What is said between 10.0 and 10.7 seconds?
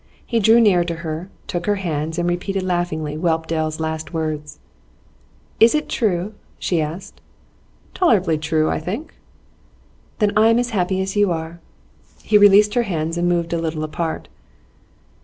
'Then I am